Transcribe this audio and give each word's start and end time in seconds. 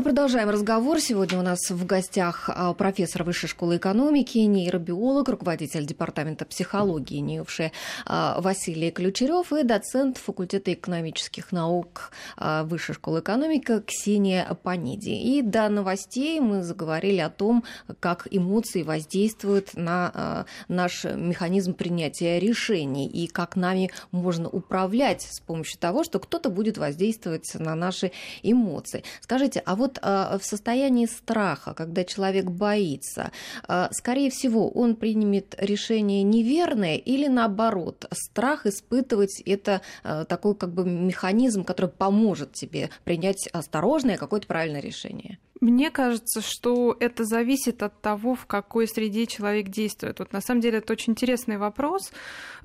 Мы 0.00 0.04
продолжаем 0.04 0.48
разговор. 0.48 0.98
Сегодня 0.98 1.38
у 1.38 1.42
нас 1.42 1.68
в 1.68 1.84
гостях 1.84 2.48
а, 2.48 2.72
профессор 2.72 3.22
Высшей 3.22 3.50
школы 3.50 3.76
экономики, 3.76 4.38
нейробиолог, 4.38 5.28
руководитель 5.28 5.84
департамента 5.84 6.46
психологии 6.46 7.18
НИУФШИ 7.18 7.70
а, 8.06 8.40
Василий 8.40 8.92
Ключерев 8.92 9.52
и 9.52 9.62
доцент 9.62 10.16
факультета 10.16 10.72
экономических 10.72 11.52
наук 11.52 12.12
а, 12.38 12.64
Высшей 12.64 12.94
школы 12.94 13.20
экономики 13.20 13.82
Ксения 13.86 14.48
Паниди. 14.62 15.10
И 15.10 15.42
до 15.42 15.68
новостей 15.68 16.40
мы 16.40 16.62
заговорили 16.62 17.20
о 17.20 17.28
том, 17.28 17.62
как 18.00 18.26
эмоции 18.30 18.82
воздействуют 18.82 19.74
на 19.74 20.46
наш 20.68 21.04
механизм 21.04 21.74
принятия 21.74 22.38
решений 22.38 23.06
и 23.06 23.26
как 23.26 23.54
нами 23.54 23.90
можно 24.12 24.48
управлять 24.48 25.20
с 25.30 25.40
помощью 25.40 25.78
того, 25.78 26.04
что 26.04 26.20
кто-то 26.20 26.48
будет 26.48 26.78
воздействовать 26.78 27.54
на 27.54 27.74
наши 27.74 28.12
эмоции. 28.42 29.04
Скажите, 29.20 29.62
а 29.66 29.76
вот 29.76 29.89
а, 30.02 30.38
в 30.38 30.44
состоянии 30.44 31.06
страха, 31.06 31.74
когда 31.74 32.04
человек 32.04 32.46
боится, 32.46 33.32
а, 33.66 33.88
скорее 33.92 34.30
всего, 34.30 34.68
он 34.70 34.96
примет 34.96 35.54
решение 35.58 36.22
неверное 36.22 36.96
или 36.96 37.26
наоборот, 37.26 38.06
страх 38.12 38.66
испытывать 38.66 39.40
это 39.46 39.80
а, 40.02 40.24
такой 40.24 40.54
как 40.54 40.72
бы 40.72 40.84
механизм, 40.84 41.64
который 41.64 41.90
поможет 41.90 42.52
тебе 42.52 42.90
принять 43.04 43.48
осторожное 43.52 44.16
какое-то 44.16 44.46
правильное 44.46 44.80
решение? 44.80 45.38
Мне 45.60 45.90
кажется, 45.90 46.40
что 46.40 46.96
это 47.00 47.24
зависит 47.24 47.82
от 47.82 48.00
того, 48.00 48.34
в 48.34 48.46
какой 48.46 48.88
среде 48.88 49.26
человек 49.26 49.68
действует. 49.68 50.18
Вот 50.18 50.32
на 50.32 50.40
самом 50.40 50.62
деле 50.62 50.78
это 50.78 50.94
очень 50.94 51.12
интересный 51.12 51.58
вопрос, 51.58 52.12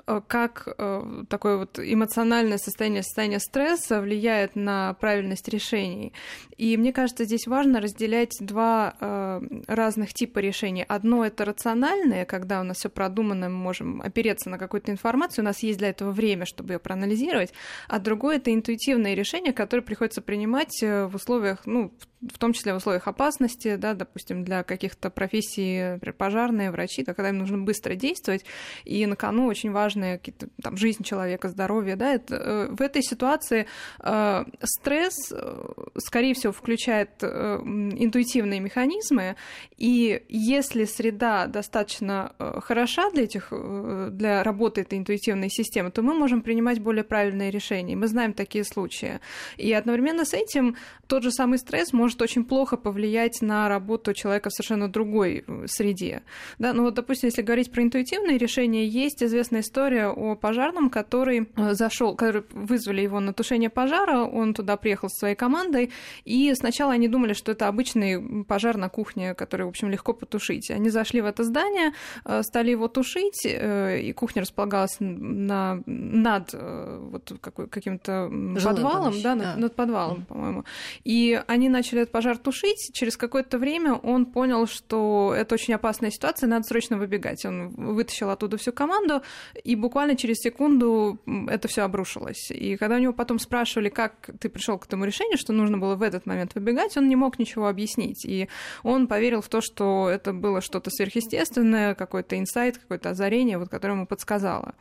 э, 0.07 0.21
как 0.25 0.69
э, 0.77 1.23
такое 1.27 1.57
вот 1.57 1.77
эмоциональное 1.77 2.57
состояние, 2.57 3.03
состояние 3.03 3.39
стресса 3.39 3.99
влияет 3.99 4.55
на 4.55 4.93
правильность 4.93 5.49
решений. 5.49 6.13
И 6.55 6.77
мне 6.77 6.93
кажется, 6.93 7.25
здесь 7.25 7.47
важно 7.47 7.81
разделять 7.81 8.37
два 8.39 8.95
э, 9.01 9.41
разных 9.67 10.13
типа 10.13 10.39
решений. 10.39 10.85
Одно 10.87 11.25
это 11.25 11.43
рациональное, 11.43 12.23
когда 12.23 12.61
у 12.61 12.63
нас 12.63 12.77
все 12.77 12.89
продумано, 12.89 13.49
мы 13.49 13.57
можем 13.57 14.01
опереться 14.01 14.49
на 14.49 14.57
какую-то 14.57 14.93
информацию, 14.93 15.43
у 15.43 15.45
нас 15.47 15.63
есть 15.63 15.79
для 15.79 15.89
этого 15.89 16.11
время, 16.11 16.45
чтобы 16.45 16.73
ее 16.73 16.79
проанализировать, 16.79 17.51
а 17.89 17.99
другое 17.99 18.37
это 18.37 18.53
интуитивное 18.53 19.15
решение, 19.15 19.51
которое 19.51 19.81
приходится 19.81 20.21
принимать 20.21 20.81
в 20.81 21.11
условиях, 21.13 21.65
ну, 21.65 21.91
в 22.33 22.37
том 22.37 22.53
числе 22.53 22.73
в 22.73 22.77
условиях 22.77 23.07
опасности, 23.07 23.75
да, 23.75 23.93
допустим, 23.93 24.43
для 24.43 24.63
каких-то 24.63 25.09
профессий, 25.09 25.93
например, 25.93 26.13
пожарные, 26.13 26.71
врачи, 26.71 27.03
когда 27.03 27.29
им 27.29 27.37
нужно 27.37 27.57
быстро 27.57 27.95
действовать, 27.95 28.45
и 28.83 29.05
на 29.05 29.15
кону 29.15 29.47
очень 29.47 29.71
важные 29.71 30.17
какие-то 30.17 30.47
там 30.61 30.77
жизнь 30.77 31.03
человека, 31.03 31.49
здоровье, 31.49 31.95
да, 31.95 32.13
это, 32.13 32.35
э, 32.35 32.67
в 32.69 32.81
этой 32.81 33.03
ситуации 33.03 33.67
э, 33.99 34.45
стресс, 34.63 35.31
э, 35.31 35.73
скорее 35.97 36.33
всего, 36.33 36.53
включает 36.53 37.11
э, 37.21 37.27
интуитивные 37.57 38.59
механизмы, 38.59 39.35
и 39.77 40.23
если 40.29 40.85
среда 40.85 41.47
достаточно 41.47 42.33
э, 42.39 42.59
хороша 42.61 43.09
для 43.11 43.23
этих, 43.23 43.51
для 43.51 44.43
работы 44.43 44.81
этой 44.81 44.97
интуитивной 44.99 45.49
системы, 45.49 45.91
то 45.91 46.01
мы 46.01 46.13
можем 46.13 46.41
принимать 46.41 46.79
более 46.79 47.03
правильные 47.03 47.51
решения. 47.51 47.95
Мы 47.95 48.07
знаем 48.07 48.33
такие 48.33 48.63
случаи. 48.63 49.19
И 49.57 49.71
одновременно 49.73 50.25
с 50.25 50.33
этим 50.33 50.75
тот 51.07 51.23
же 51.23 51.31
самый 51.31 51.57
стресс 51.59 51.93
может 51.93 52.14
очень 52.21 52.45
плохо 52.45 52.77
повлиять 52.77 53.41
на 53.41 53.69
работу 53.69 54.13
человека 54.13 54.49
в 54.49 54.53
совершенно 54.53 54.87
другой 54.87 55.43
э, 55.47 55.65
среде. 55.67 56.23
Да, 56.59 56.73
ну 56.73 56.83
вот, 56.83 56.93
допустим, 56.93 57.29
если 57.29 57.41
говорить 57.41 57.71
про 57.71 57.83
интуитивные 57.83 58.37
решения, 58.37 58.85
есть 58.85 59.23
известная 59.23 59.61
история 59.61 60.07
о 60.07 60.35
пожарном, 60.35 60.89
который 60.89 61.49
э, 61.55 61.73
зашел, 61.73 62.15
который 62.15 62.43
вызвали 62.51 63.01
его 63.01 63.19
на 63.19 63.33
тушение 63.33 63.69
пожара, 63.69 64.23
он 64.23 64.53
туда 64.53 64.77
приехал 64.77 65.09
со 65.09 65.19
своей 65.19 65.35
командой, 65.35 65.91
и 66.23 66.53
сначала 66.55 66.93
они 66.93 67.07
думали, 67.07 67.33
что 67.33 67.51
это 67.51 67.67
обычный 67.67 68.43
пожар 68.45 68.77
на 68.77 68.89
кухне, 68.89 69.33
который, 69.33 69.65
в 69.65 69.69
общем, 69.69 69.89
легко 69.89 70.13
потушить. 70.13 70.71
Они 70.71 70.89
зашли 70.89 71.21
в 71.21 71.25
это 71.25 71.43
здание, 71.43 71.93
э, 72.25 72.43
стали 72.43 72.71
его 72.71 72.87
тушить, 72.87 73.45
и 73.45 74.13
кухня 74.15 74.41
располагалась 74.41 74.97
на, 74.99 75.81
над 75.85 76.53
вот 76.53 77.33
каким-то 77.69 78.29
подвалом, 78.63 79.13
да, 79.21 79.35
над, 79.35 79.57
над 79.57 79.75
подвалом, 79.75 80.25
по-моему. 80.25 80.63
И 81.03 81.41
они 81.47 81.69
начали 81.69 82.04
этот 82.05 82.11
пожар 82.11 82.37
тушить. 82.37 82.91
Через 82.93 83.17
какое-то 83.17 83.57
время 83.57 83.93
он 83.93 84.25
понял, 84.25 84.67
что 84.67 85.33
это 85.35 85.55
очень 85.55 85.73
опасная 85.73 86.11
ситуация, 86.11 86.47
надо 86.47 86.63
срочно 86.63 86.97
выбегать. 86.97 87.45
Он 87.45 87.69
вытащил 87.69 88.29
оттуда 88.29 88.57
всю 88.57 88.71
команду, 88.71 89.21
и 89.63 89.75
буквально 89.75 90.15
через 90.15 90.37
секунду 90.37 91.19
это 91.47 91.67
все 91.67 91.81
обрушилось. 91.81 92.51
И 92.51 92.77
когда 92.77 92.95
у 92.95 92.99
него 92.99 93.13
потом 93.13 93.39
спрашивали, 93.39 93.89
как 93.89 94.29
ты 94.39 94.49
пришел 94.49 94.77
к 94.77 94.85
этому 94.85 95.05
решению, 95.05 95.37
что 95.37 95.53
нужно 95.53 95.77
было 95.77 95.95
в 95.95 96.01
этот 96.01 96.25
момент 96.25 96.55
выбегать, 96.55 96.95
он 96.97 97.09
не 97.09 97.15
мог 97.15 97.39
ничего 97.39 97.67
объяснить. 97.67 98.25
И 98.25 98.47
он 98.83 99.07
поверил 99.07 99.41
в 99.41 99.49
то, 99.49 99.61
что 99.61 100.09
это 100.09 100.33
было 100.33 100.61
что-то 100.61 100.89
сверхъестественное, 100.91 101.95
какой-то 101.95 102.37
инсайт, 102.37 102.77
какое-то 102.77 103.09
озарение, 103.09 103.57
вот, 103.57 103.69
которое 103.69 103.93
ему 103.93 104.07
подсказало. 104.07 104.75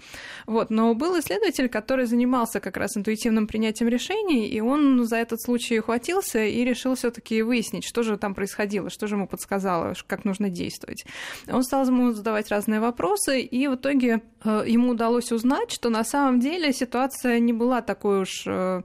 Вот. 0.47 0.71
Но 0.71 0.95
был 0.95 1.19
исследователь, 1.19 1.69
который 1.69 2.07
занимался 2.07 2.61
как 2.61 2.77
раз 2.77 2.97
интуитивным 2.97 3.47
принятием 3.47 3.89
решений, 3.89 4.49
и 4.49 4.61
он 4.61 5.05
за 5.05 5.17
этот 5.17 5.41
случай 5.43 5.79
ухватился 5.81 6.45
и 6.45 6.65
решил 6.65 6.97
все-таки 7.05 7.43
выяснить, 7.43 7.85
что 7.85 8.03
же 8.03 8.17
там 8.17 8.35
происходило, 8.35 8.89
что 8.89 9.07
же 9.07 9.17
ему 9.17 9.27
подсказало, 9.27 9.93
как 10.07 10.25
нужно 10.25 10.49
действовать. 10.49 11.05
Он 11.51 11.63
стал 11.63 11.85
ему 11.87 12.13
задавать 12.13 12.49
разные 12.49 12.81
вопросы, 12.81 13.43
и 13.43 13.69
в 13.69 13.75
итоге 13.75 14.23
э, 14.43 14.65
ему 14.67 14.93
удалось 14.93 15.31
узнать, 15.33 15.71
что 15.71 15.91
на 15.91 16.03
самом 16.03 16.41
деле 16.41 16.73
ситуация 16.73 17.41
не 17.41 17.53
была 17.53 17.83
такой 17.83 18.23
уж 18.23 18.45
э, 18.47 18.81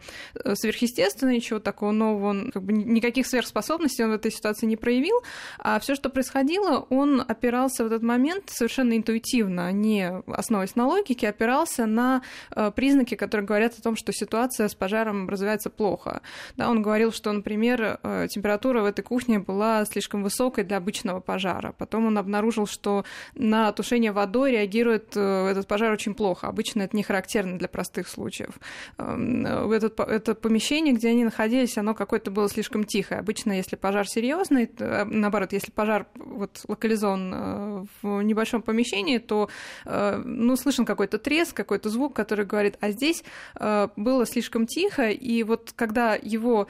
сверхъестественной, 0.54 1.36
ничего 1.36 1.60
такого 1.60 1.92
нового, 1.92 2.28
он, 2.28 2.52
как 2.52 2.64
бы, 2.64 2.74
никаких 2.74 3.26
сверхспособностей 3.26 4.04
он 4.04 4.12
в 4.12 4.16
этой 4.16 4.32
ситуации 4.32 4.66
не 4.66 4.76
проявил, 4.76 5.16
а 5.58 5.80
все, 5.80 5.96
что 5.96 6.10
происходило, 6.10 6.86
он 6.90 7.24
опирался 7.26 7.86
в 7.86 7.88
этот 7.88 8.04
момент 8.04 8.50
совершенно 8.50 8.98
интуитивно, 8.98 9.72
не 9.72 10.12
основываясь 10.28 10.76
на 10.76 10.88
логике, 10.88 11.30
опирался 11.30 11.86
на 11.86 12.22
э, 12.54 12.72
признаки, 12.76 13.16
которые 13.16 13.48
говорят 13.48 13.80
о 13.80 13.82
том, 13.82 13.96
что 13.96 14.12
ситуация 14.12 14.68
с 14.68 14.76
пожаром 14.76 15.30
развивается 15.30 15.70
плохо. 15.70 16.22
Да, 16.58 16.70
он 16.70 16.82
говорил, 16.82 17.14
что, 17.14 17.32
например, 17.32 18.00
э, 18.04 18.09
температура 18.30 18.82
в 18.82 18.86
этой 18.86 19.02
кухне 19.02 19.40
была 19.40 19.86
слишком 19.86 20.24
высокой 20.24 20.64
для 20.64 20.78
обычного 20.78 21.20
пожара. 21.20 21.74
Потом 21.78 22.08
он 22.08 22.18
обнаружил, 22.18 22.68
что 22.68 23.06
на 23.36 23.72
тушение 23.72 24.12
водой 24.12 24.52
реагирует 24.52 25.14
э, 25.16 25.48
этот 25.48 25.68
пожар 25.68 25.92
очень 25.92 26.14
плохо. 26.14 26.48
Обычно 26.48 26.84
это 26.84 26.96
не 26.96 27.04
характерно 27.04 27.58
для 27.58 27.68
простых 27.68 28.08
случаев. 28.08 28.60
Эм, 28.98 29.46
этот, 29.72 30.00
это 30.00 30.36
помещение, 30.36 30.94
где 30.94 31.10
они 31.10 31.24
находились, 31.24 31.78
оно 31.78 31.94
какое-то 31.94 32.32
было 32.32 32.50
слишком 32.50 32.84
тихое. 32.84 33.20
Обычно, 33.20 33.54
если 33.54 33.76
пожар 33.76 34.08
серьезный, 34.08 34.70
наоборот, 34.80 35.54
если 35.54 35.72
пожар 35.72 36.08
вот 36.16 36.62
локализован 36.68 37.88
в 38.02 38.22
небольшом 38.22 38.62
помещении, 38.62 39.18
то 39.18 39.50
ну, 39.86 40.56
слышен 40.56 40.86
какой-то 40.86 41.18
треск, 41.18 41.56
какой-то 41.56 41.90
звук, 41.90 42.16
который 42.16 42.46
говорит, 42.46 42.78
а 42.80 42.92
здесь 42.92 43.24
было 43.60 44.26
слишком 44.26 44.66
тихо, 44.68 45.10
и 45.10 45.44
вот 45.44 45.74
когда 45.76 46.16
его 46.16 46.68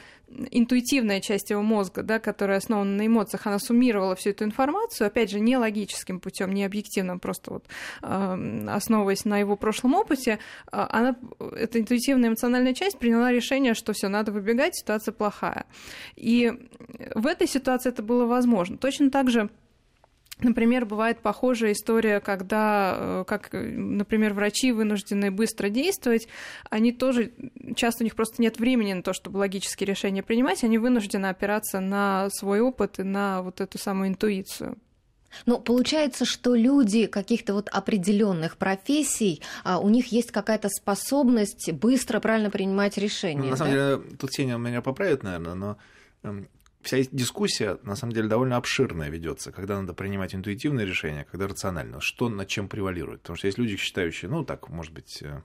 интуитивная 0.51 1.21
часть 1.21 1.49
его 1.49 1.61
мозга, 1.61 2.03
да, 2.03 2.19
которая 2.19 2.57
основана 2.57 2.91
на 2.91 3.07
эмоциях, 3.07 3.47
она 3.47 3.59
суммировала 3.59 4.15
всю 4.15 4.31
эту 4.31 4.43
информацию, 4.43 5.07
опять 5.07 5.31
же, 5.31 5.39
не 5.39 5.57
логическим 5.57 6.19
путем, 6.19 6.51
не 6.51 6.63
объективным, 6.63 7.19
просто 7.19 7.53
вот 7.53 7.65
э, 8.01 8.65
основываясь 8.69 9.25
на 9.25 9.39
его 9.39 9.55
прошлом 9.55 9.95
опыте, 9.95 10.31
э, 10.31 10.37
она, 10.71 11.15
эта 11.55 11.79
интуитивная 11.79 12.29
эмоциональная 12.29 12.73
часть 12.73 12.99
приняла 12.99 13.31
решение, 13.31 13.73
что 13.73 13.93
все, 13.93 14.07
надо 14.07 14.31
выбегать, 14.31 14.75
ситуация 14.75 15.11
плохая. 15.11 15.65
И 16.15 16.53
в 17.15 17.27
этой 17.27 17.47
ситуации 17.47 17.89
это 17.89 18.03
было 18.03 18.25
возможно. 18.25 18.77
Точно 18.77 19.09
так 19.09 19.29
же 19.29 19.49
Например, 20.41 20.85
бывает 20.85 21.19
похожая 21.19 21.73
история, 21.73 22.21
когда, 22.21 22.95
э, 22.97 23.23
как, 23.27 23.49
например, 23.51 24.33
врачи 24.33 24.71
вынуждены 24.71 25.31
быстро 25.31 25.69
действовать, 25.69 26.27
они 26.69 26.93
тоже, 26.93 27.33
часто 27.75 28.03
у 28.03 28.05
них 28.05 28.15
просто 28.15 28.41
нет 28.41 28.57
времени 28.57 28.93
на 28.93 29.03
то, 29.03 29.13
чтобы 29.13 29.37
логические 29.37 29.87
решения 29.87 30.23
принимать, 30.23 30.63
они 30.63 30.77
вынуждены 30.77 31.27
опираться 31.27 31.81
на 31.81 32.29
свой 32.31 32.61
опыт 32.61 32.99
и 32.99 33.03
на 33.03 33.41
вот 33.41 33.59
эту 33.59 33.77
самую 33.77 34.09
интуицию. 34.09 34.77
Ну, 35.45 35.59
получается, 35.59 36.25
что 36.25 36.55
люди 36.55 37.05
каких-то 37.05 37.53
вот 37.53 37.69
определенных 37.69 38.57
профессий, 38.57 39.41
а, 39.63 39.79
у 39.79 39.89
них 39.89 40.07
есть 40.07 40.31
какая-то 40.31 40.69
способность 40.69 41.71
быстро, 41.73 42.19
правильно 42.19 42.49
принимать 42.49 42.97
решения. 42.97 43.43
Ну, 43.43 43.49
на 43.49 43.57
самом 43.57 43.73
да? 43.73 43.97
деле, 43.97 44.17
тут 44.17 44.33
Сеня 44.33 44.55
меня 44.55 44.81
поправит, 44.81 45.23
наверное, 45.23 45.53
но 45.53 45.77
эм, 46.23 46.47
вся 46.81 47.03
дискуссия, 47.11 47.77
на 47.83 47.95
самом 47.95 48.13
деле, 48.13 48.27
довольно 48.27 48.57
обширная 48.57 49.09
ведется, 49.09 49.51
когда 49.51 49.79
надо 49.79 49.93
принимать 49.93 50.33
интуитивные 50.33 50.85
решения, 50.85 51.25
когда 51.29 51.47
рационально, 51.47 51.99
что 52.01 52.29
над 52.29 52.47
чем 52.47 52.67
превалирует. 52.67 53.21
Потому 53.21 53.37
что 53.37 53.47
есть 53.47 53.57
люди, 53.57 53.75
считающие, 53.75 54.29
ну, 54.29 54.45
так, 54.45 54.69
может 54.69 54.93
быть, 54.93 55.21
э, 55.21 55.41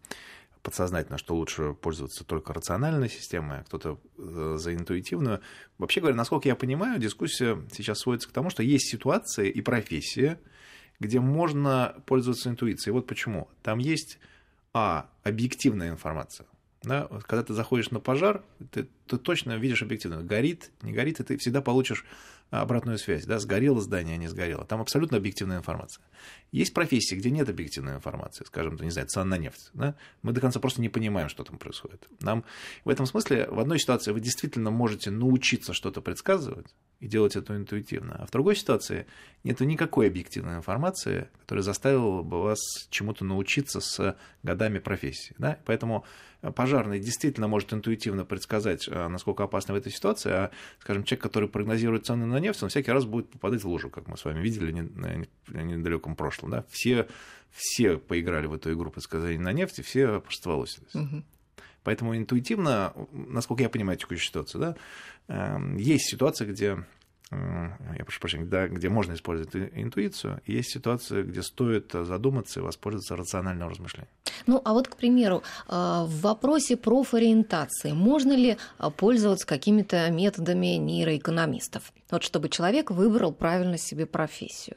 подсознательно, 0.63 1.19
что 1.19 1.35
лучше 1.35 1.75
пользоваться 1.75 2.25
только 2.25 2.53
рациональной 2.53 3.09
системой, 3.09 3.61
а 3.61 3.65
кто-то 3.65 4.01
э, 4.17 4.57
за 4.59 4.75
интуитивную. 4.75 5.41
Вообще 5.79 6.01
говоря, 6.01 6.17
насколько 6.17 6.49
я 6.49 6.57
понимаю, 6.57 6.99
дискуссия 7.01 7.59
сейчас 7.73 8.01
сводится 8.01 8.29
к 8.29 8.33
тому, 8.33 8.51
что 8.51 8.63
есть 8.63 8.89
ситуация 8.89 9.47
и 9.47 9.61
профессия, 9.61 10.41
где 11.01 11.21
можно 11.21 11.97
пользоваться 12.07 12.49
интуицией. 12.49 12.93
Вот 12.93 13.07
почему. 13.07 13.49
Там 13.63 13.79
есть, 13.79 14.19
а, 14.73 15.11
объективная 15.23 15.91
информация. 15.91 16.47
Да? 16.85 17.09
Когда 17.27 17.43
ты 17.43 17.55
заходишь 17.55 17.91
на 17.91 18.01
пожар, 18.01 18.43
ты, 18.71 18.89
ты 19.07 19.19
точно 19.19 19.57
видишь 19.57 19.83
объективно, 19.83 20.23
горит, 20.23 20.71
не 20.83 20.93
горит, 20.93 21.21
и 21.21 21.25
ты 21.25 21.37
всегда 21.37 21.61
получишь 21.61 22.05
обратную 22.51 22.99
связь, 22.99 23.25
да, 23.25 23.39
сгорело 23.39 23.81
здание, 23.81 24.17
не 24.17 24.29
сгорело. 24.29 24.65
Там 24.65 24.81
абсолютно 24.81 25.17
объективная 25.17 25.59
информация. 25.59 26.05
Есть 26.53 26.73
профессии, 26.73 27.17
где 27.17 27.31
нет 27.31 27.49
объективной 27.49 27.97
информации, 27.97 28.45
скажем, 28.45 28.77
не 28.77 28.91
знаю, 28.91 29.09
цена 29.09 29.25
на 29.25 29.39
нефть. 29.39 29.71
Да? 29.75 29.97
Мы 30.23 30.33
до 30.33 30.41
конца 30.41 30.61
просто 30.61 30.81
не 30.81 30.89
понимаем, 30.89 31.29
что 31.29 31.43
там 31.43 31.59
происходит. 31.59 32.07
Нам 32.21 32.45
в 32.85 32.89
этом 32.89 33.07
смысле 33.07 33.49
в 33.51 33.59
одной 33.59 33.81
ситуации 33.81 34.13
вы 34.13 34.21
действительно 34.21 34.71
можете 34.71 35.11
научиться 35.11 35.73
что-то 35.73 36.01
предсказывать 36.01 36.75
и 37.01 37.09
делать 37.09 37.35
это 37.37 37.57
интуитивно, 37.57 38.17
а 38.21 38.27
в 38.27 38.31
другой 38.31 38.57
ситуации 38.57 39.07
нет 39.43 39.61
никакой 39.61 40.07
объективной 40.07 40.57
информации, 40.57 41.29
которая 41.41 41.63
заставила 41.63 42.23
бы 42.23 42.41
вас 42.41 42.61
чему-то 42.89 43.25
научиться 43.25 43.81
с 43.81 44.17
годами 44.43 44.79
профессии. 44.79 45.35
Да? 45.39 45.59
Поэтому 45.65 46.05
пожарный 46.53 46.99
действительно 47.01 47.49
может 47.49 47.73
интуитивно 47.73 48.25
предсказать, 48.25 48.87
э, 48.89 49.09
насколько 49.09 49.45
опасно 49.45 49.75
в 49.75 49.77
этой 49.77 49.93
ситуации, 49.93 50.31
а, 50.31 50.51
скажем, 50.81 51.05
человек, 51.05 51.23
который 51.23 51.49
прогнозирует 51.49 52.07
цены 52.07 52.27
на 52.27 52.39
нефть, 52.45 52.63
он 52.63 52.69
всякий 52.69 52.93
раз 52.93 53.05
будет 53.05 53.31
попадать 53.31 53.63
в 53.63 53.69
лужу, 53.69 53.91
как 53.91 54.07
мы 54.09 54.17
с 54.17 54.25
вами 54.25 54.41
видели 54.41 54.71
в 54.71 55.57
недалеком 55.57 56.15
прошлом. 56.15 56.51
Да? 56.51 56.65
Все, 56.71 57.09
все 57.51 57.99
поиграли 57.99 58.47
в 58.47 58.55
эту 58.55 58.73
игру 58.73 58.91
предсказаний 58.91 59.39
на 59.39 59.53
нефти, 59.53 59.81
все 59.81 60.07
опростоволосились. 60.17 60.95
Угу. 60.95 61.23
Поэтому 61.83 62.17
интуитивно, 62.17 62.95
насколько 63.13 63.63
я 63.63 63.69
понимаю 63.69 63.99
текущую 63.99 64.27
ситуацию, 64.27 64.61
да, 64.61 64.77
эм, 65.29 65.77
есть 65.77 66.09
ситуация, 66.09 66.49
где 66.49 66.85
я 67.97 68.05
прошу 68.05 68.21
прощения, 68.21 68.45
да, 68.45 68.69
где 68.69 68.89
можно 68.89 69.15
использовать 69.15 69.55
интуицию, 69.55 70.41
и 70.47 70.55
есть 70.55 70.71
ситуации, 70.71 71.23
где 71.23 71.43
стоит 71.43 71.93
задуматься 71.93 72.61
и 72.61 72.63
воспользоваться 72.63 73.17
рациональным 73.17 73.69
размышлением. 73.69 74.09
Ну, 74.47 74.61
а 74.65 74.73
вот, 74.73 74.89
к 74.89 74.97
примеру, 74.97 75.43
а, 75.67 76.05
в 76.05 76.21
вопросе 76.21 76.77
профориентации 76.77 77.93
можно 77.93 78.33
ли 78.33 78.57
а, 78.79 78.91
пользоваться 78.91 79.47
какими-то 79.47 80.11
методами 80.11 80.77
нейроэкономистов, 80.77 81.93
вот 82.11 82.23
чтобы 82.23 82.49
человек 82.49 82.91
выбрал 82.91 83.33
правильно 83.33 83.79
себе 83.79 84.07
профессию? 84.07 84.77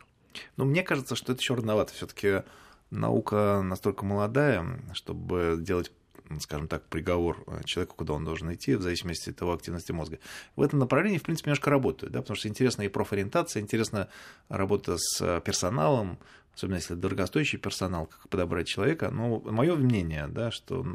Ну, 0.55 0.65
мне 0.65 0.83
кажется, 0.83 1.15
что 1.15 1.33
это 1.33 1.41
еще 1.41 1.55
рановато. 1.55 1.93
Все-таки 1.93 2.43
наука 2.89 3.61
настолько 3.63 4.05
молодая, 4.05 4.65
чтобы 4.93 5.57
делать 5.59 5.91
скажем 6.39 6.67
так, 6.67 6.83
приговор 6.87 7.43
э, 7.47 7.61
человеку, 7.65 7.95
куда 7.95 8.13
он 8.13 8.25
должен 8.25 8.53
идти, 8.53 8.75
в 8.75 8.81
зависимости 8.81 9.29
от 9.29 9.41
его 9.41 9.53
активности 9.53 9.91
мозга. 9.91 10.19
В 10.55 10.61
этом 10.61 10.79
направлении, 10.79 11.17
в 11.17 11.23
принципе, 11.23 11.49
немножко 11.49 11.69
работают, 11.69 12.13
да, 12.13 12.21
потому 12.21 12.35
что 12.37 12.47
интересна 12.47 12.83
и 12.83 12.87
профориентация, 12.87 13.61
интересна 13.61 14.09
работа 14.49 14.97
с 14.97 15.21
э, 15.21 15.41
персоналом, 15.43 16.17
особенно 16.55 16.75
если 16.75 16.95
дорогостоящий 16.95 17.57
персонал, 17.57 18.07
как 18.07 18.29
подобрать 18.29 18.67
человека. 18.67 19.09
Но 19.11 19.39
мое 19.39 19.75
мнение, 19.75 20.27
да, 20.27 20.51
что 20.51 20.85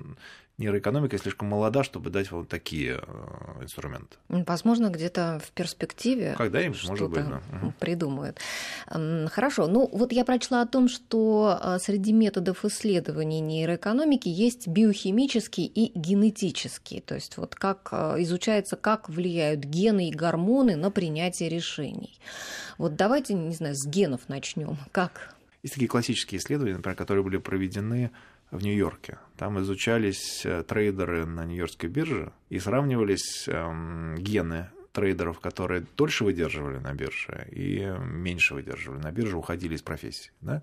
нейроэкономика 0.62 1.18
слишком 1.18 1.48
молода, 1.48 1.84
чтобы 1.84 2.10
дать 2.10 2.30
вот 2.30 2.48
такие 2.48 3.00
э, 3.02 3.62
инструменты. 3.62 4.16
Возможно, 4.28 4.88
где-то 4.88 5.40
в 5.44 5.50
перспективе 5.52 6.34
когда-нибудь, 6.38 6.88
может 6.88 7.10
быть, 7.10 7.24
да. 7.28 7.42
придумают. 7.78 8.38
Хорошо. 8.86 9.66
Ну, 9.66 9.88
вот 9.92 10.12
я 10.12 10.24
прочла 10.24 10.62
о 10.62 10.66
том, 10.66 10.88
что 10.88 11.58
э, 11.60 11.78
среди 11.80 12.12
методов 12.12 12.64
исследований 12.64 13.40
нейроэкономики 13.40 14.28
есть 14.28 14.68
биохимические 14.68 15.66
и 15.66 15.92
генетические. 15.98 17.02
То 17.02 17.14
есть 17.16 17.36
вот 17.36 17.54
как 17.54 17.88
э, 17.92 18.16
изучается, 18.22 18.76
как 18.76 19.08
влияют 19.08 19.60
гены 19.60 20.08
и 20.08 20.12
гормоны 20.12 20.76
на 20.76 20.90
принятие 20.90 21.48
решений. 21.48 22.18
Вот 22.78 22.96
давайте, 22.96 23.34
не 23.34 23.54
знаю, 23.54 23.74
с 23.74 23.86
генов 23.86 24.28
начнем. 24.28 24.76
Как? 24.92 25.34
Есть 25.62 25.74
такие 25.74 25.88
классические 25.88 26.40
исследования, 26.40 26.76
например, 26.76 26.96
которые 26.96 27.22
были 27.22 27.36
проведены 27.36 28.10
в 28.52 28.62
Нью-Йорке. 28.62 29.18
Там 29.36 29.58
изучались 29.60 30.44
э, 30.44 30.62
трейдеры 30.62 31.24
на 31.26 31.44
Нью-Йоркской 31.46 31.88
бирже 31.88 32.32
и 32.50 32.58
сравнивались 32.58 33.48
эм, 33.48 34.14
гены 34.18 34.68
трейдеров, 34.92 35.40
которые 35.40 35.86
дольше 35.96 36.22
выдерживали 36.22 36.78
на 36.78 36.92
бирже 36.92 37.48
и 37.50 37.92
меньше 37.98 38.54
выдерживали 38.54 39.00
на 39.00 39.10
бирже, 39.10 39.38
уходили 39.38 39.74
из 39.74 39.82
профессии. 39.82 40.32
Да? 40.42 40.62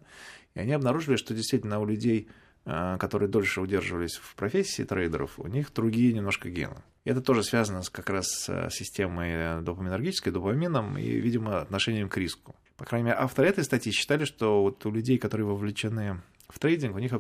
И 0.54 0.60
они 0.60 0.72
обнаружили, 0.74 1.16
что 1.16 1.34
действительно 1.34 1.80
у 1.80 1.86
людей, 1.86 2.30
э, 2.66 2.98
которые 3.00 3.28
дольше 3.28 3.60
удерживались 3.60 4.18
в 4.18 4.36
профессии 4.36 4.84
трейдеров, 4.84 5.40
у 5.40 5.48
них 5.48 5.74
другие 5.74 6.14
немножко 6.14 6.50
гены. 6.52 6.84
И 7.06 7.10
это 7.10 7.22
тоже 7.22 7.44
связано 7.44 7.82
как 7.92 8.12
раз 8.12 8.28
с 8.28 8.70
системой 8.70 9.64
допаминергической, 9.64 10.32
допамином 10.32 10.96
и, 10.96 11.10
видимо, 11.10 11.62
отношением 11.62 12.08
к 12.08 12.18
риску. 12.18 12.56
По 12.78 12.86
крайней 12.86 13.08
мере, 13.08 13.18
авторы 13.18 13.50
этой 13.50 13.64
статьи 13.64 13.92
считали, 13.92 14.26
что 14.26 14.62
вот 14.62 14.86
у 14.86 14.92
людей, 14.92 15.18
которые 15.18 15.48
вовлечены 15.48 16.22
в 16.50 16.58
трейдинг 16.58 16.96
у 16.96 17.00
них 17.00 17.14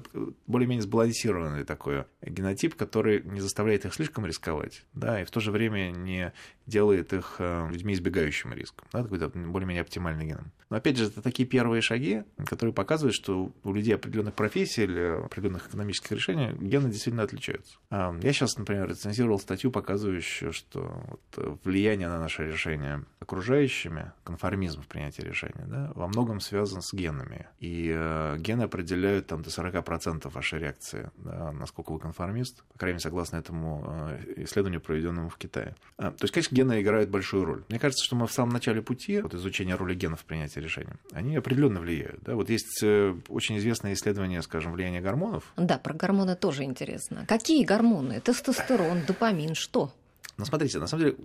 более-менее 0.48 0.82
сбалансированный 0.82 1.64
такой 1.64 2.06
генотип, 2.22 2.76
который 2.76 3.22
не 3.24 3.40
заставляет 3.40 3.86
их 3.86 3.94
слишком 3.94 4.26
рисковать, 4.26 4.86
да, 4.94 5.22
и 5.22 5.26
в 5.26 5.32
то 5.32 5.40
же 5.40 5.52
время 5.52 5.92
не 5.92 6.34
делает 6.70 7.14
их 7.14 7.36
э, 7.40 7.68
людьми, 7.70 7.94
избегающими 7.94 8.56
риска, 8.56 8.84
да, 8.94 9.04
какой-то 9.04 9.30
более-менее 9.30 9.82
оптимальный 9.82 10.28
ген. 10.28 10.52
Но 10.70 10.78
опять 10.78 10.98
же, 10.98 11.06
это 11.06 11.22
такие 11.22 11.48
первые 11.48 11.82
шаги, 11.82 12.24
которые 12.46 12.74
показывают, 12.74 13.16
что 13.16 13.52
у 13.64 13.74
людей 13.74 13.96
определенных 13.96 14.36
профессий 14.36 14.84
или 14.84 15.26
определенных 15.26 15.68
экономических 15.68 16.12
решений 16.12 16.52
гены 16.60 16.90
действительно 16.90 17.24
отличаются. 17.24 17.78
А, 17.90 18.16
я 18.22 18.34
сейчас, 18.34 18.58
например, 18.58 18.88
рецензировал 18.88 19.40
статью, 19.40 19.72
показывающую, 19.72 20.54
что 20.54 21.04
вот 21.08 21.60
влияние 21.64 22.08
на 22.08 22.20
наше 22.20 22.46
решение 22.46 23.04
окружающими, 23.20 24.12
конформизм 24.24 24.82
в 24.82 24.88
принятии 24.88 25.22
решения, 25.22 25.66
да, 25.68 25.92
во 25.96 26.08
многом 26.08 26.40
связан 26.40 26.82
с 26.82 26.94
генами. 26.94 27.48
И 27.60 27.92
э, 27.96 28.38
гены 28.40 28.64
определяют 28.64 29.28
там 29.28 29.42
до 29.42 29.50
40% 29.50 30.30
вашей 30.32 30.60
реакции, 30.60 31.12
да, 31.18 31.52
насколько 31.52 31.92
вы 31.92 32.00
конформист, 32.00 32.64
по 32.74 32.80
крайней 32.80 32.94
мере, 32.94 33.04
согласно 33.04 33.38
этому 33.38 33.84
э, 33.88 34.44
исследованию, 34.44 34.82
проведенному 34.82 35.30
в 35.30 35.38
Китае. 35.38 35.76
А, 35.98 36.12
то 36.12 36.24
есть, 36.24 36.34
конечно, 36.34 36.56
гены 36.60 36.82
играют 36.82 37.10
большую 37.10 37.46
роль. 37.46 37.64
Мне 37.70 37.80
кажется, 37.80 38.04
что 38.04 38.16
мы 38.16 38.28
в 38.28 38.32
самом 38.32 38.52
начале 38.52 38.82
пути 38.82 39.22
вот, 39.22 39.34
изучения 39.34 39.76
роли 39.76 39.96
генов 39.96 40.22
в 40.22 40.26
принятии 40.26 40.60
решений, 40.60 40.94
они 41.14 41.38
определенно 41.38 41.80
влияют. 41.80 42.22
Да? 42.24 42.36
Вот 42.36 42.50
есть 42.50 42.84
э, 42.84 43.16
очень 43.30 43.58
известное 43.58 43.94
исследование, 43.94 44.42
скажем, 44.42 44.74
влияния 44.74 45.02
гормонов. 45.02 45.44
Да, 45.56 45.78
про 45.78 45.94
гормоны 45.94 46.36
тоже 46.36 46.64
интересно. 46.64 47.26
Какие 47.28 47.64
гормоны? 47.64 48.20
Тестостерон, 48.20 49.04
допамин, 49.08 49.56
что? 49.56 49.94
Ну, 50.38 50.46
смотрите, 50.46 50.80
на 50.80 50.88
самом 50.88 51.06
деле 51.06 51.18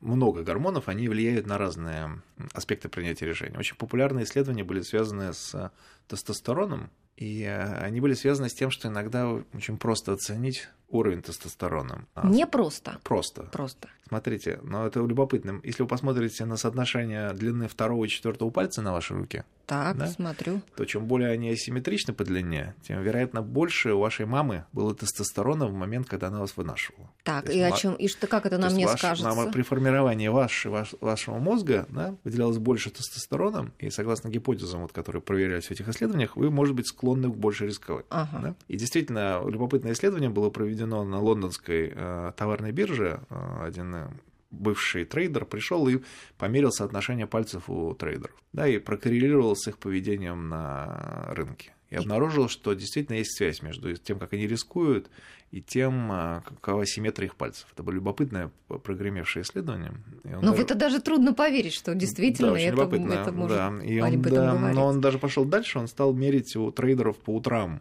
много 0.00 0.42
гормонов, 0.42 0.88
они 0.88 1.08
влияют 1.08 1.46
на 1.46 1.58
разные 1.58 2.20
аспекты 2.52 2.88
принятия 2.88 3.26
решений. 3.26 3.56
Очень 3.56 3.76
популярные 3.76 4.24
исследования 4.24 4.64
были 4.64 4.80
связаны 4.80 5.32
с 5.32 5.70
тестостероном, 6.08 6.90
и 7.16 7.42
э, 7.42 7.78
они 7.78 8.00
были 8.00 8.14
связаны 8.14 8.48
с 8.48 8.54
тем, 8.54 8.70
что 8.70 8.88
иногда 8.88 9.30
очень 9.54 9.78
просто 9.78 10.12
оценить 10.12 10.68
уровень 10.88 11.22
тестостерона. 11.22 12.06
А 12.14 12.26
Не 12.26 12.46
просто. 12.46 12.98
Просто. 13.02 13.42
Просто. 13.44 13.88
Смотрите, 14.08 14.60
но 14.62 14.86
это 14.86 15.00
любопытно. 15.00 15.60
Если 15.64 15.82
вы 15.82 15.88
посмотрите 15.88 16.44
на 16.44 16.56
соотношение 16.56 17.32
длины 17.32 17.66
второго 17.66 18.04
и 18.04 18.08
четвертого 18.08 18.50
пальца 18.50 18.80
на 18.80 18.92
вашей 18.92 19.16
руке, 19.16 19.44
так, 19.66 19.96
да, 19.96 20.06
смотрю. 20.06 20.60
то 20.76 20.84
чем 20.84 21.06
более 21.06 21.30
они 21.30 21.50
асимметричны 21.50 22.14
по 22.14 22.22
длине, 22.22 22.76
тем, 22.86 23.02
вероятно, 23.02 23.42
больше 23.42 23.94
у 23.94 23.98
вашей 23.98 24.24
мамы 24.24 24.64
было 24.72 24.94
тестостерона 24.94 25.66
в 25.66 25.72
момент, 25.72 26.06
когда 26.08 26.28
она 26.28 26.38
вас 26.38 26.56
вынашивала. 26.56 27.10
Так, 27.24 27.50
и 27.50 27.60
о 27.60 27.72
чем, 27.72 27.94
и 27.94 28.06
что, 28.06 28.28
как 28.28 28.46
это 28.46 28.58
на 28.58 28.70
мне 28.70 28.86
ваш, 28.86 29.00
скажется? 29.00 29.34
Нам, 29.34 29.50
при 29.50 29.62
формировании 29.62 30.28
ваш, 30.28 30.66
ваш, 30.66 30.94
вашего 31.00 31.38
мозга 31.38 31.86
да, 31.88 32.14
выделялось 32.22 32.58
больше 32.58 32.90
тестостерона, 32.90 33.72
и 33.80 33.90
согласно 33.90 34.28
гипотезам, 34.28 34.82
вот, 34.82 34.92
которые 34.92 35.20
проверялись 35.20 35.66
в 35.66 35.72
этих 35.72 35.88
исследованиях, 35.88 36.36
вы, 36.36 36.48
может 36.52 36.76
быть, 36.76 36.86
склонны 36.86 37.05
больше 37.14 37.66
рисковать. 37.66 38.06
Ага. 38.10 38.38
Да? 38.42 38.54
И 38.68 38.76
действительно, 38.76 39.42
любопытное 39.46 39.92
исследование 39.92 40.30
было 40.30 40.50
проведено 40.50 41.04
на 41.04 41.20
лондонской 41.20 41.92
э, 41.94 42.32
товарной 42.36 42.72
бирже. 42.72 43.20
Э, 43.30 43.64
один 43.64 43.94
э, 43.94 44.08
бывший 44.50 45.04
трейдер 45.04 45.44
пришел 45.44 45.86
и 45.88 46.00
померил 46.38 46.72
соотношение 46.72 47.26
пальцев 47.26 47.68
у 47.68 47.94
трейдеров, 47.94 48.36
да, 48.52 48.66
и 48.66 48.78
прокоррелировал 48.78 49.54
с 49.56 49.68
их 49.68 49.78
поведением 49.78 50.48
на 50.48 51.26
рынке. 51.30 51.75
И 51.96 51.98
обнаружил, 51.98 52.48
что 52.48 52.74
действительно 52.74 53.16
есть 53.16 53.36
связь 53.36 53.62
между 53.62 53.94
тем, 53.96 54.18
как 54.18 54.32
они 54.34 54.46
рискуют, 54.46 55.10
и 55.50 55.62
тем, 55.62 56.12
э, 56.12 56.42
какова 56.44 56.84
симметрия 56.86 57.28
их 57.28 57.36
пальцев. 57.36 57.66
Это 57.72 57.82
было 57.82 57.94
любопытное 57.94 58.50
прогремевшее 58.68 59.42
исследование. 59.42 59.92
Но 60.24 60.40
даже... 60.40 60.52
в 60.52 60.60
это 60.60 60.74
даже 60.74 61.00
трудно 61.00 61.32
поверить, 61.32 61.72
что 61.72 61.94
действительно 61.94 62.52
да, 62.52 62.60
это, 62.60 62.82
это 62.82 63.32
может 63.32 63.56
да. 63.56 63.82
И 63.82 64.00
он, 64.00 64.22
да, 64.22 64.54
Но 64.54 64.86
он 64.86 65.00
даже 65.00 65.18
пошел 65.18 65.44
дальше, 65.44 65.78
он 65.78 65.88
стал 65.88 66.12
мерить 66.12 66.54
у 66.56 66.70
трейдеров 66.70 67.16
по 67.18 67.34
утрам 67.34 67.80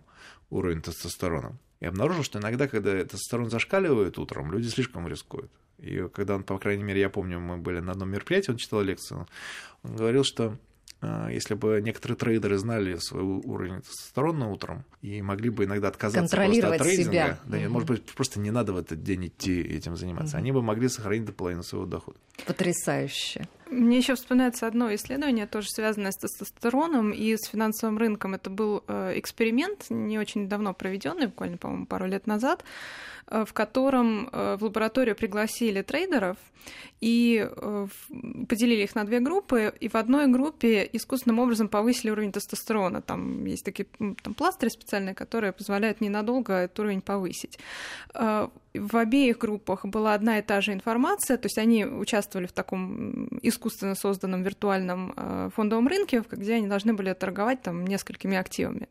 уровень 0.50 0.82
тестостерона. 0.82 1.58
И 1.82 1.86
обнаружил, 1.86 2.24
что 2.24 2.40
иногда, 2.40 2.68
когда 2.68 3.04
тестостерон 3.04 3.50
зашкаливает 3.50 4.18
утром, 4.18 4.52
люди 4.52 4.68
слишком 4.68 5.08
рискуют. 5.08 5.52
И 5.80 6.08
когда 6.14 6.36
он, 6.36 6.44
по 6.44 6.58
крайней 6.58 6.84
мере, 6.84 7.02
я 7.02 7.10
помню, 7.10 7.40
мы 7.40 7.58
были 7.58 7.80
на 7.80 7.92
одном 7.92 8.10
мероприятии, 8.12 8.52
он 8.52 8.58
читал 8.58 8.82
лекцию, 8.82 9.28
он 9.84 9.96
говорил, 9.96 10.24
что 10.24 10.46
а, 10.46 10.58
если 11.32 11.54
бы 11.54 11.82
некоторые 11.84 12.18
трейдеры 12.18 12.58
знали 12.58 12.98
свой 12.98 13.24
уровень 13.24 13.82
тестостерона 13.82 14.50
утром 14.50 14.86
и 15.02 15.22
могли 15.22 15.50
бы 15.50 15.66
иногда 15.66 15.90
отказаться 15.90 16.36
просто 16.36 16.74
от 16.74 16.82
трейдинга, 16.82 17.12
себя. 17.12 17.40
да, 17.46 17.58
угу. 17.58 17.70
может 17.70 17.88
быть, 17.88 18.04
просто 18.04 18.40
не 18.40 18.52
надо 18.52 18.74
в 18.74 18.78
этот 18.78 19.04
день 19.04 19.28
идти 19.28 19.62
этим 19.62 19.96
заниматься, 19.96 20.38
угу. 20.38 20.42
они 20.42 20.52
бы 20.52 20.62
могли 20.62 20.88
сохранить 20.90 21.26
до 21.26 21.34
половины 21.34 21.64
своего 21.64 21.86
дохода. 21.86 22.18
Потрясающе. 22.46 23.48
Мне 23.70 23.98
еще 23.98 24.16
вспоминается 24.16 24.68
одно 24.68 24.94
исследование, 24.94 25.48
тоже 25.48 25.70
связанное 25.70 26.12
с 26.12 26.18
тестостероном 26.18 27.12
и 27.12 27.36
с 27.36 27.46
финансовым 27.46 27.98
рынком. 27.98 28.36
Это 28.36 28.50
был 28.50 28.84
э, 28.88 29.14
эксперимент, 29.18 29.86
не 29.90 30.20
очень 30.20 30.48
давно 30.48 30.74
проведенный, 30.74 31.28
буквально, 31.28 31.58
по-моему, 31.58 31.86
пару 31.88 32.06
лет 32.06 32.28
назад, 32.28 32.64
э, 33.28 33.44
в 33.44 33.54
котором 33.54 34.30
э, 34.32 34.58
в 34.58 34.64
лабораторию 34.64 35.16
пригласили 35.16 35.82
трейдеров 35.82 36.38
и 37.02 37.48
поделили 38.48 38.84
их 38.84 38.96
на 38.96 39.04
две 39.04 39.20
группы, 39.20 39.74
и 39.80 39.90
в 39.90 39.96
одной 39.96 40.28
группе 40.28 40.88
искусственным 40.94 41.40
образом 41.40 41.68
повысили 41.68 42.12
уровень 42.12 42.32
тестостерона. 42.32 43.02
Там 43.02 43.46
есть 43.46 43.66
такие 43.66 43.88
там, 43.98 44.34
пластыри 44.34 44.70
специальные, 44.70 45.14
которые 45.14 45.54
позволяют 45.54 46.02
ненадолго 46.02 46.54
этот 46.54 46.80
уровень 46.80 47.02
повысить 47.02 47.60
в 48.80 48.98
обеих 48.98 49.38
группах 49.38 49.86
была 49.86 50.14
одна 50.14 50.40
и 50.40 50.42
та 50.42 50.62
же 50.62 50.74
информация, 50.74 51.38
то 51.38 51.46
есть 51.46 51.58
они 51.58 51.86
участвовали 51.86 52.48
в 52.48 52.52
таком 52.52 53.28
искусственно 53.42 53.96
созданном 53.96 54.44
виртуальном 54.44 55.14
э, 55.16 55.50
фондовом 55.56 55.88
рынке, 55.88 56.24
где 56.32 56.56
они 56.56 56.68
должны 56.68 56.94
были 56.94 57.14
торговать 57.14 57.62
там 57.62 57.86
несколькими 57.86 58.38
активами. 58.38 58.88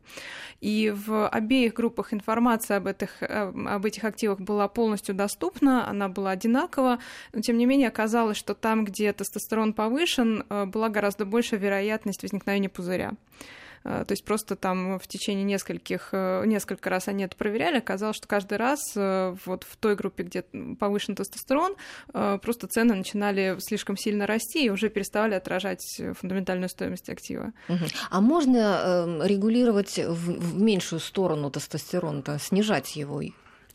И 0.61 0.93
в 0.95 1.29
обеих 1.29 1.75
группах 1.75 2.13
информация 2.13 2.79
об 2.79 2.87
этих, 2.87 3.23
э, 3.23 3.53
об 3.67 3.85
этих 3.85 4.05
активах 4.05 4.41
была 4.41 4.69
полностью 4.69 5.15
доступна, 5.15 5.89
она 5.89 6.09
была 6.09 6.31
одинакова, 6.31 6.99
но 7.33 7.41
тем 7.41 7.59
не 7.59 7.67
менее 7.67 7.89
оказалось, 7.89 8.37
что 8.37 8.55
там, 8.55 8.85
где 8.85 9.13
тестостерон 9.13 9.73
повышен, 9.73 10.45
э, 10.49 10.65
была 10.67 10.89
гораздо 10.89 11.25
большая 11.25 11.61
вероятность 11.61 12.23
возникновения 12.23 12.69
пузыря. 12.69 13.13
Э, 13.85 14.05
то 14.07 14.13
есть 14.13 14.25
просто 14.25 14.57
там 14.57 14.99
в 14.99 15.07
течение 15.07 15.45
нескольких, 15.45 16.09
э, 16.13 16.45
несколько 16.47 16.91
раз 16.91 17.09
они 17.09 17.25
это 17.25 17.37
проверяли, 17.37 17.79
оказалось, 17.79 18.17
что 18.17 18.27
каждый 18.27 18.59
раз 18.59 18.81
э, 18.97 19.37
вот 19.45 19.65
в 19.65 19.77
той 19.77 19.95
группе, 19.95 20.25
где 20.25 20.43
повышен 20.79 21.15
тестостерон, 21.15 21.77
просто 22.13 22.67
цены 22.67 22.95
начинали 22.95 23.57
слишком 23.59 23.97
сильно 23.97 24.27
расти 24.27 24.67
и 24.67 24.71
уже 24.71 24.89
переставали 24.89 25.35
отражать 25.35 26.01
фундаментальную 26.19 26.69
стоимость 26.69 27.09
актива. 27.09 27.53
А 28.11 28.21
можно 28.21 29.21
регулировать 29.25 29.99
в 29.99 30.61
меньшую 30.61 31.01
сторону 31.01 31.51
тестостерона, 31.51 32.39
снижать 32.39 32.97
его? 32.97 33.23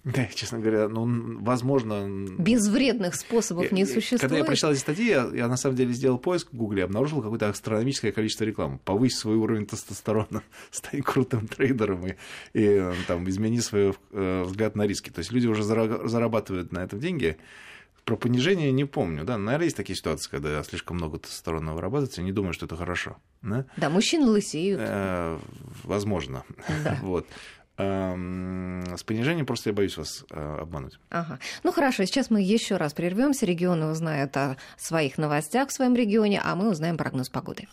Да, 0.03 0.25
честно 0.33 0.59
говоря, 0.59 0.87
ну, 0.87 1.39
возможно... 1.41 2.07
Без 2.37 2.67
вредных 2.67 3.15
способов 3.15 3.71
не 3.71 3.85
существует. 3.85 4.21
Когда 4.21 4.37
я 4.37 4.45
прочитал 4.45 4.71
эти 4.71 4.79
статьи, 4.79 5.07
я, 5.07 5.29
я 5.33 5.47
на 5.47 5.57
самом 5.57 5.75
деле 5.75 5.93
сделал 5.93 6.17
поиск 6.17 6.51
в 6.51 6.55
Гугле, 6.55 6.85
обнаружил 6.85 7.21
какое-то 7.21 7.49
астрономическое 7.49 8.11
количество 8.11 8.45
рекламы. 8.45 8.79
Повысь 8.85 9.17
свой 9.17 9.35
уровень 9.35 9.65
тестостерона, 9.65 10.43
стань 10.71 11.01
крутым 11.01 11.47
трейдером 11.47 12.07
и, 12.07 12.15
и 12.53 12.91
там, 13.07 13.27
измени 13.29 13.59
свой 13.59 13.93
э, 14.11 14.43
взгляд 14.43 14.75
на 14.75 14.87
риски. 14.87 15.09
То 15.09 15.19
есть 15.19 15.31
люди 15.31 15.47
уже 15.47 15.63
зарабатывают 15.63 16.71
на 16.71 16.79
этом 16.79 16.99
деньги. 16.99 17.37
Про 18.05 18.15
понижение 18.15 18.71
не 18.71 18.85
помню, 18.85 19.23
да, 19.23 19.37
наверное, 19.37 19.65
есть 19.65 19.77
такие 19.77 19.95
ситуации, 19.95 20.31
когда 20.31 20.63
слишком 20.63 20.97
много 20.97 21.19
тестостерона 21.19 21.75
вырабатывается, 21.75 22.23
не 22.23 22.31
думаю, 22.31 22.53
что 22.53 22.65
это 22.65 22.75
хорошо. 22.75 23.17
Да, 23.43 23.65
да 23.77 23.89
мужчины 23.89 24.25
лысеют. 24.25 24.79
Э, 24.81 25.37
возможно. 25.83 26.43
Да. 26.83 26.97
вот. 27.03 27.27
Эм, 27.79 28.83
с 28.97 29.03
понижением 29.03 29.45
просто 29.45 29.69
я 29.69 29.73
боюсь 29.73 29.95
вас 29.95 30.25
э, 30.29 30.57
обмануть. 30.59 30.99
Ага. 31.09 31.39
Ну 31.63 31.71
хорошо, 31.71 32.03
сейчас 32.03 32.29
мы 32.29 32.41
еще 32.41 32.75
раз 32.75 32.93
прервемся. 32.93 33.45
Регионы 33.45 33.85
узнают 33.85 34.35
о 34.35 34.57
своих 34.75 35.17
новостях 35.17 35.69
в 35.69 35.71
своем 35.71 35.95
регионе, 35.95 36.41
а 36.43 36.55
мы 36.55 36.69
узнаем 36.69 36.97
прогноз 36.97 37.29
погоды. 37.29 37.69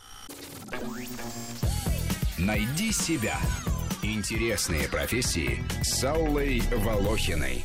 Найди 2.39 2.93
себя. 2.93 3.37
Интересные 4.03 4.89
профессии 4.89 5.65
с 5.83 6.05
Аллой 6.05 6.63
Волохиной. 6.71 7.65